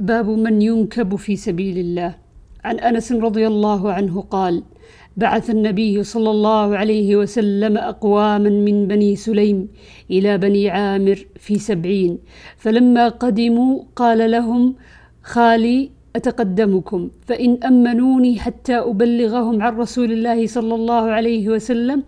[0.00, 2.14] باب من ينكب في سبيل الله.
[2.64, 4.62] عن أنس رضي الله عنه قال
[5.16, 9.68] بعث النبي صلى الله عليه وسلم أقواما من بني سليم
[10.10, 12.18] إلى بني عامر في سبعين
[12.56, 14.74] فلما قدموا قال لهم
[15.22, 22.02] خالي أتقدمكم؟ فإن أمنوني حتى أبلغهم عن رسول الله صلى الله عليه وسلم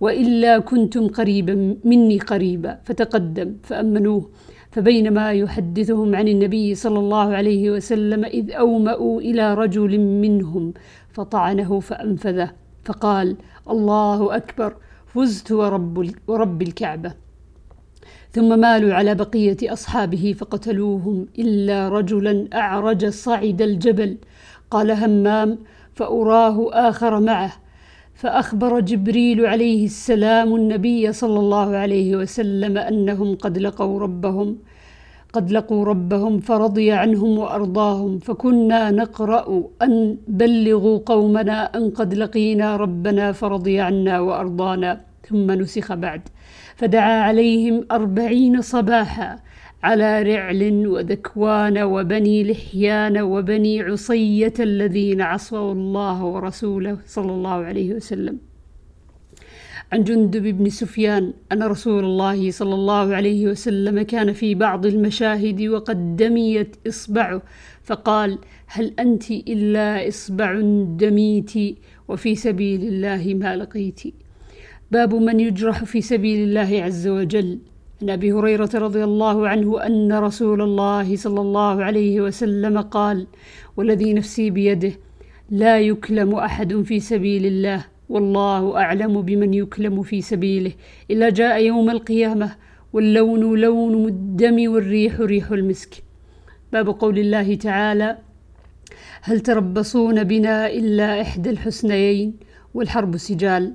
[0.00, 4.30] وإلا كنتم قريبا مني قريبا فتقدم فأمنوه.
[4.72, 10.74] فبينما يحدثهم عن النبي صلى الله عليه وسلم إذ أومأوا إلى رجل منهم
[11.12, 12.50] فطعنه فأنفذه
[12.84, 13.36] فقال
[13.70, 14.74] الله أكبر
[15.06, 17.14] فزت ورب, ورب الكعبة.
[18.32, 24.16] ثم مالوا على بقية أصحابه فقتلوهم إلا رجلا أعرج صعد الجبل.
[24.70, 25.58] قال همام
[25.94, 27.52] فأراه آخر معه.
[28.20, 34.58] فأخبر جبريل عليه السلام النبي صلى الله عليه وسلم أنهم قد لقوا ربهم
[35.32, 43.32] قد لقوا ربهم فرضي عنهم وأرضاهم فكنا نقرأ أن بلغوا قومنا أن قد لقينا ربنا
[43.32, 46.22] فرضي عنا وأرضانا ثم نسخ بعد
[46.76, 49.38] فدعا عليهم أربعين صباحا
[49.82, 58.38] على رعل وذكوان وبني لحيان وبني عصية الذين عصوا الله ورسوله صلى الله عليه وسلم.
[59.92, 65.62] عن جندب بن سفيان أن رسول الله صلى الله عليه وسلم كان في بعض المشاهد
[65.62, 67.42] وقد دميت إصبعه
[67.82, 70.60] فقال هل أنت إلا إصبع
[70.96, 71.52] دميت
[72.08, 74.00] وفي سبيل الله ما لقيت؟
[74.90, 77.58] باب من يجرح في سبيل الله عز وجل.
[78.02, 83.26] عن أبي هريرة رضي الله عنه أن رسول الله صلى الله عليه وسلم قال
[83.76, 84.92] والذي نفسي بيده
[85.50, 90.72] لا يكلم أحد في سبيل الله والله أعلم بمن يكلم في سبيله.
[91.10, 92.56] إلا جاء يوم القيامة
[92.92, 96.02] واللون لون الدم والريح ريح المسك.
[96.72, 98.18] باب قول الله تعالى
[99.22, 102.34] هل تربصون بنا إلا إحدى الحسنيين؟
[102.74, 103.74] والحرب سجال.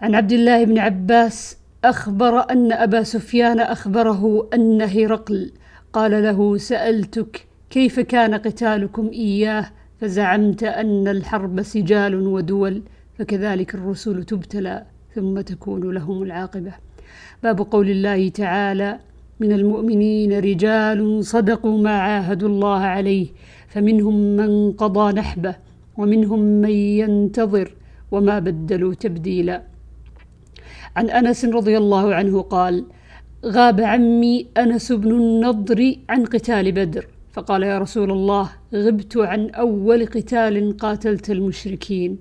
[0.00, 5.50] عن عبد الله بن عباس أخبر أن أبا سفيان أخبره أن هرقل
[5.92, 9.66] قال له سألتك كيف كان قتالكم إياه؟
[10.00, 12.82] فزعمت أن الحرب سجال ودول
[13.18, 14.82] فكذلك الرسل تبتلى
[15.14, 16.72] ثم تكون لهم العاقبة.
[17.42, 18.98] باب قول الله تعالى
[19.40, 23.26] من المؤمنين رجال صدقوا ما عاهدوا الله عليه
[23.68, 25.56] فمنهم من قضى نحبه
[25.96, 27.74] ومنهم من ينتظر
[28.10, 29.69] وما بدلوا تبديلا.
[30.96, 32.84] عن أنس رضي الله عنه قال
[33.46, 37.06] غاب عمي أنس بن النضر عن قتال بدر.
[37.32, 42.18] فقال يا رسول الله غبت عن أول قتال قاتلت المشركين.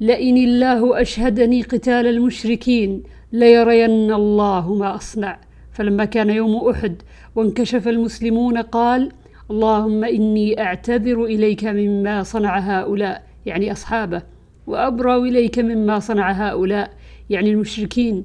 [0.00, 3.02] لئن الله أشهدني قتال المشركين
[3.32, 5.38] ليرين الله ما أصنع.
[5.72, 7.02] فلما كان يوم أحد
[7.34, 9.12] وانكشف المسلمون قال
[9.50, 13.22] اللهم إني أعتذر إليك مما صنع هؤلاء.
[13.46, 14.22] يعني أصحابه
[14.66, 16.90] وأبرأ إليك مما صنع هؤلاء.
[17.30, 18.24] يعني المشركين.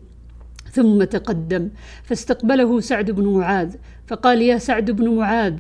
[0.72, 1.70] ثم تقدم
[2.04, 3.76] فاستقبله سعد بن معاذ
[4.08, 5.54] فقال يا سعد بن معاذ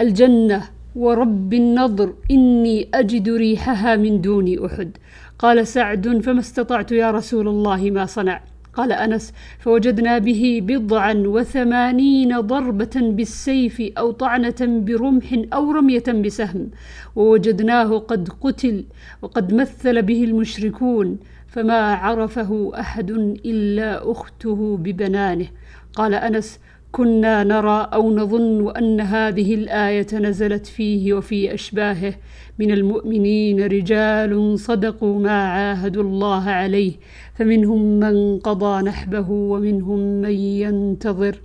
[0.00, 0.62] الجنة
[0.96, 4.96] ورب النضر إني أجد ريحها من دون أحد.
[5.38, 8.40] قال سعد فما استطعت يا رسول الله ما صنع؟
[8.74, 16.70] قال أنس فوجدنا به بضعا وثمانين ضربة بالسيف أو طعنة برمح أو رمية بسهم
[17.16, 18.84] ووجدناه قد قتل
[19.22, 21.18] وقد مثل به المشركون.
[21.52, 23.10] فما عرفه أحد
[23.46, 25.46] إلا أخته ببنانه.
[25.94, 26.58] قال أنس
[26.92, 32.14] كنا نرى أو نظن أن هذه الآية نزلت فيه وفي أشباهه.
[32.58, 36.92] من المؤمنين رجال صدقوا ما عاهدوا الله عليه
[37.34, 41.40] فمنهم من قضى نحبه ومنهم من ينتظر.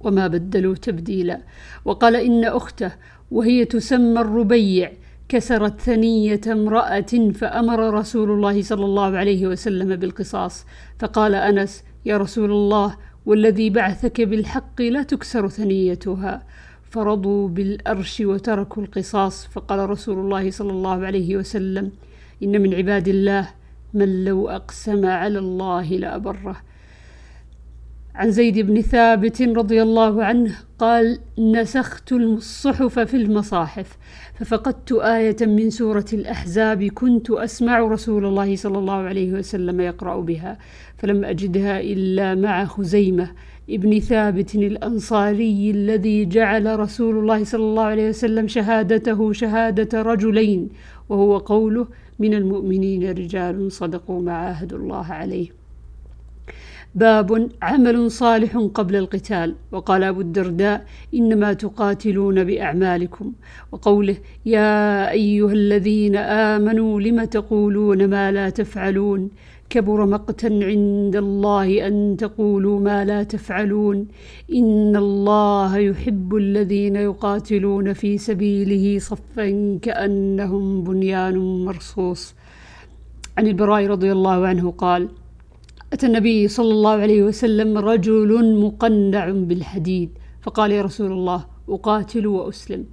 [0.00, 1.40] وما بدلوا تبديلا.
[1.84, 2.92] وقال إن أخته
[3.30, 4.92] وهي تسمى الربيع
[5.28, 10.66] كسرت ثنية امرأة فأمر رسول الله صلى الله عليه وسلم بالقصاص
[10.98, 16.42] فقال أنس يا رسول الله والذي بعثك بالحق لا تكسر ثنيتها.
[16.90, 21.92] فرضوا بالأرش وتركوا القصاص فقال رسول الله صلى الله عليه وسلم
[22.42, 23.48] إن من عباد الله
[23.94, 26.56] من لو أقسم على الله لأبره.
[28.16, 33.98] عن زيد بن ثابت رضي الله عنه قال نسخت الصحف في المصاحف
[34.34, 40.58] ففقدت آية من سورة الأحزاب كنت أسمع رسول الله صلى الله عليه وسلم يقرأ بها
[40.96, 43.30] فلم أجدها إلا مع خزيمة
[43.70, 50.68] ابن ثابت الأنصاري الذي جعل رسول الله صلى الله عليه وسلم شهادته شهادة رجلين
[51.08, 51.86] وهو قوله
[52.18, 55.65] من المؤمنين رجال صدقوا ما عاهدوا الله عليه.
[56.94, 59.54] باب عمل صالح قبل القتال.
[59.72, 60.84] وقال أبو الدرداء
[61.14, 63.32] إنما تقاتلون بأعمالكم.
[63.72, 64.16] وقوله
[64.46, 69.30] يا أيها الذين آمنوا لم تقولون ما لا تفعلون؟
[69.70, 74.06] كبر مقتا عند الله أن تقولوا ما لا تفعلون.
[74.52, 82.34] إن الله يحب الذين يقاتلون في سبيله صفا كأنهم بنيان مرصوص.
[83.38, 85.08] عن البراء رضي الله عنه قال
[85.92, 90.10] أتى النبي صلى الله عليه وسلم رجل مقنع بالحديد.
[90.42, 92.84] فقال يا رسول الله أقاتل وأسلم.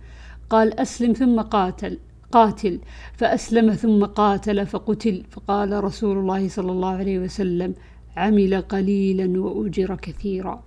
[0.49, 1.97] قال أسلم ثم قاتل.
[2.31, 2.79] قاتل.
[3.13, 5.23] فأسلم ثم قاتل فقتل.
[5.29, 7.73] فقال رسول الله صلى الله عليه وسلم
[8.17, 10.63] عمل قليلا وأجر كثيرا.